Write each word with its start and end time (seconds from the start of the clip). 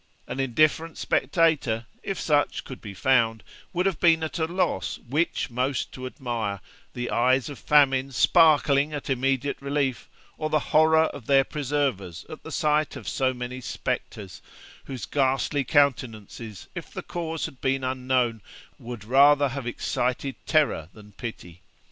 An 0.25 0.39
indifferent 0.39 0.97
spectator 0.97 1.85
(if 2.01 2.19
such 2.19 2.63
could 2.63 2.81
be 2.81 2.95
found) 2.95 3.43
would 3.71 3.85
have 3.85 3.99
been 3.99 4.23
at 4.23 4.39
a 4.39 4.45
loss 4.47 4.97
which 5.07 5.51
most 5.51 5.91
to 5.91 6.07
admire, 6.07 6.59
the 6.95 7.11
eyes 7.11 7.49
of 7.49 7.59
famine 7.59 8.11
sparkling 8.11 8.93
at 8.93 9.11
immediate 9.11 9.61
relief, 9.61 10.09
or 10.39 10.49
the 10.49 10.57
horror 10.73 11.03
of 11.13 11.27
their 11.27 11.43
preservers 11.43 12.25
at 12.29 12.41
the 12.41 12.51
sight 12.51 12.95
of 12.95 13.07
so 13.07 13.31
many 13.31 13.61
spectres, 13.61 14.41
whose 14.85 15.05
ghastly 15.05 15.63
countenances, 15.63 16.67
if 16.73 16.91
the 16.91 17.03
cause 17.03 17.45
had 17.45 17.61
been 17.61 17.83
unknown, 17.83 18.41
would 18.79 19.03
rather 19.05 19.49
have 19.49 19.67
excited 19.67 20.35
terror 20.47 20.89
than 20.95 21.11
pity. 21.11 21.61